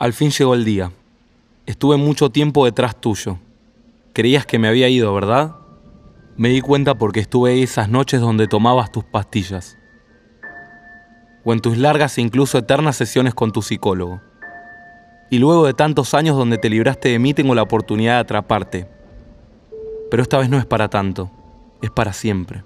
Al 0.00 0.14
fin 0.14 0.30
llegó 0.30 0.54
el 0.54 0.64
día. 0.64 0.92
Estuve 1.66 1.98
mucho 1.98 2.30
tiempo 2.30 2.64
detrás 2.64 2.98
tuyo. 2.98 3.36
Creías 4.14 4.46
que 4.46 4.58
me 4.58 4.66
había 4.66 4.88
ido, 4.88 5.12
¿verdad? 5.12 5.56
Me 6.38 6.48
di 6.48 6.62
cuenta 6.62 6.94
porque 6.94 7.20
estuve 7.20 7.62
esas 7.62 7.90
noches 7.90 8.18
donde 8.22 8.48
tomabas 8.48 8.90
tus 8.90 9.04
pastillas. 9.04 9.76
O 11.44 11.52
en 11.52 11.60
tus 11.60 11.76
largas 11.76 12.16
e 12.16 12.22
incluso 12.22 12.56
eternas 12.56 12.96
sesiones 12.96 13.34
con 13.34 13.52
tu 13.52 13.60
psicólogo. 13.60 14.22
Y 15.28 15.38
luego 15.38 15.66
de 15.66 15.74
tantos 15.74 16.14
años 16.14 16.34
donde 16.34 16.56
te 16.56 16.70
libraste 16.70 17.10
de 17.10 17.18
mí 17.18 17.34
tengo 17.34 17.54
la 17.54 17.62
oportunidad 17.62 18.14
de 18.14 18.20
atraparte. 18.20 18.88
Pero 20.10 20.22
esta 20.22 20.38
vez 20.38 20.48
no 20.48 20.56
es 20.56 20.64
para 20.64 20.88
tanto, 20.88 21.30
es 21.82 21.90
para 21.90 22.14
siempre. 22.14 22.64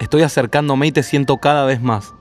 Estoy 0.00 0.22
acercándome 0.22 0.88
y 0.88 0.92
te 0.92 1.04
siento 1.04 1.36
cada 1.36 1.64
vez 1.64 1.80
más. 1.80 2.12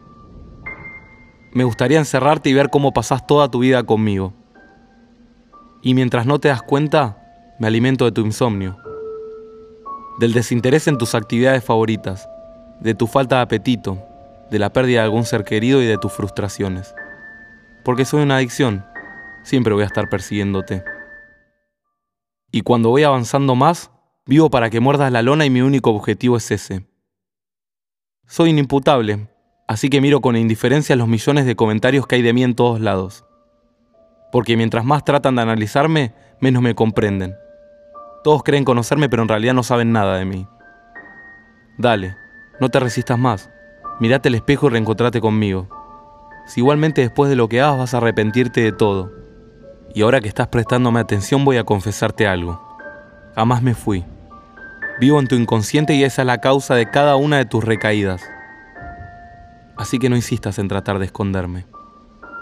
Me 1.52 1.64
gustaría 1.64 2.00
encerrarte 2.00 2.50
y 2.50 2.54
ver 2.54 2.70
cómo 2.70 2.94
pasás 2.94 3.26
toda 3.26 3.50
tu 3.50 3.60
vida 3.60 3.84
conmigo. 3.84 4.34
Y 5.82 5.94
mientras 5.94 6.26
no 6.26 6.40
te 6.40 6.50
das 6.50 6.62
cuenta, 6.62 7.18
me 7.60 7.68
alimento 7.68 8.06
de 8.06 8.12
tu 8.12 8.22
insomnio, 8.22 8.78
del 10.20 10.34
desinterés 10.34 10.88
en 10.88 10.98
tus 10.98 11.16
actividades 11.16 11.64
favoritas, 11.64 12.28
de 12.82 12.94
tu 12.94 13.08
falta 13.08 13.38
de 13.38 13.42
apetito, 13.44 14.04
de 14.52 14.60
la 14.60 14.72
pérdida 14.72 15.00
de 15.00 15.06
algún 15.06 15.26
ser 15.26 15.44
querido 15.44 15.82
y 15.82 15.86
de 15.86 15.98
tus 15.98 16.12
frustraciones. 16.12 16.94
Porque 17.84 18.06
soy 18.06 18.24
una 18.24 18.38
adicción, 18.38 18.86
siempre 19.44 19.74
voy 19.74 19.84
a 19.84 19.88
estar 19.88 20.10
persiguiéndote. 20.10 20.84
Y 22.52 22.62
cuando 22.62 22.90
voy 22.90 23.04
avanzando 23.04 23.56
más, 23.56 23.92
vivo 24.26 24.50
para 24.50 24.70
que 24.70 24.80
muerdas 24.80 25.12
la 25.12 25.22
lona 25.22 25.46
y 25.46 25.50
mi 25.50 25.62
único 25.62 25.92
objetivo 25.92 26.38
es 26.38 26.52
ese. 26.52 26.86
Soy 28.26 28.50
inimputable, 28.50 29.28
así 29.68 29.90
que 29.90 30.02
miro 30.02 30.22
con 30.22 30.36
indiferencia 30.36 30.96
los 30.96 31.08
millones 31.08 31.46
de 31.46 31.56
comentarios 31.56 32.08
que 32.08 32.16
hay 32.16 32.22
de 32.22 32.34
mí 32.34 32.44
en 32.44 32.56
todos 32.56 32.80
lados. 32.80 33.26
Porque 34.32 34.58
mientras 34.58 34.86
más 34.86 35.04
tratan 35.04 35.36
de 35.36 35.42
analizarme, 35.42 36.14
menos 36.40 36.62
me 36.62 36.76
comprenden. 36.76 37.36
Todos 38.24 38.44
creen 38.44 38.66
conocerme, 38.66 39.10
pero 39.10 39.24
en 39.24 39.30
realidad 39.30 39.54
no 39.54 39.64
saben 39.64 39.92
nada 39.92 40.18
de 40.18 40.26
mí. 40.26 40.48
Dale, 41.78 42.18
no 42.60 42.70
te 42.70 42.80
resistas 42.80 43.20
más. 43.20 43.50
Mirate 44.00 44.30
al 44.30 44.36
espejo 44.36 44.68
y 44.68 44.72
reencontrate 44.72 45.22
conmigo. 45.22 45.70
Si 46.46 46.62
igualmente 46.62 47.02
después 47.02 47.30
de 47.30 47.36
lo 47.36 47.50
que 47.50 47.62
hagas 47.62 47.78
vas 47.78 47.94
a 47.94 47.98
arrepentirte 47.98 48.62
de 48.62 48.72
todo. 48.72 49.12
Y 49.94 50.02
ahora 50.02 50.22
que 50.22 50.28
estás 50.28 50.48
prestándome 50.48 51.00
atención 51.00 51.44
voy 51.46 51.58
a 51.58 51.64
confesarte 51.64 52.28
algo. 52.28 52.62
Jamás 53.36 53.62
me 53.62 53.76
fui. 53.76 54.06
Vivo 55.00 55.20
en 55.20 55.28
tu 55.28 55.36
inconsciente 55.36 55.94
y 55.94 56.04
esa 56.04 56.24
es 56.24 56.26
la 56.26 56.40
causa 56.40 56.76
de 56.76 56.90
cada 56.90 57.16
una 57.16 57.38
de 57.38 57.46
tus 57.46 57.64
recaídas. 57.64 58.22
Así 59.78 60.00
que 60.00 60.10
no 60.10 60.16
insistas 60.16 60.60
en 60.60 60.68
tratar 60.68 61.00
de 61.00 61.06
esconderme. 61.06 61.66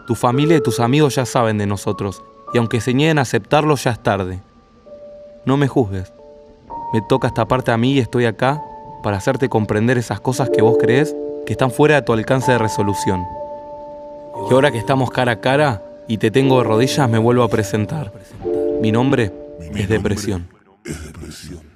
Tu 0.07 0.15
familia 0.15 0.57
y 0.57 0.61
tus 0.61 0.79
amigos 0.79 1.15
ya 1.15 1.25
saben 1.25 1.57
de 1.57 1.65
nosotros, 1.65 2.23
y 2.53 2.57
aunque 2.57 2.81
se 2.81 2.93
nieguen 2.93 3.17
a 3.17 3.23
aceptarlo, 3.23 3.75
ya 3.75 3.91
es 3.91 4.01
tarde. 4.01 4.39
No 5.45 5.57
me 5.57 5.67
juzgues. 5.67 6.13
Me 6.93 7.01
toca 7.01 7.27
esta 7.27 7.45
parte 7.45 7.71
a 7.71 7.77
mí 7.77 7.93
y 7.93 7.99
estoy 7.99 8.25
acá 8.25 8.63
para 9.03 9.17
hacerte 9.17 9.49
comprender 9.49 9.97
esas 9.97 10.19
cosas 10.19 10.49
que 10.49 10.61
vos 10.61 10.77
crees 10.79 11.15
que 11.45 11.53
están 11.53 11.71
fuera 11.71 11.95
de 11.95 12.01
tu 12.01 12.13
alcance 12.13 12.51
de 12.51 12.57
resolución. 12.57 13.23
Y 14.49 14.53
ahora 14.53 14.71
que 14.71 14.77
estamos 14.77 15.11
cara 15.11 15.33
a 15.33 15.41
cara 15.41 15.83
y 16.07 16.17
te 16.17 16.31
tengo 16.31 16.57
de 16.59 16.63
rodillas, 16.63 17.09
me 17.09 17.17
vuelvo 17.17 17.43
a 17.43 17.49
presentar. 17.49 18.13
Mi 18.81 18.91
nombre 18.91 19.31
es 19.75 19.89
Depresión. 19.89 20.47
Música 21.19 21.74